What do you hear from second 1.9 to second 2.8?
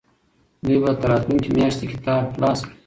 کتاب خلاص کړي.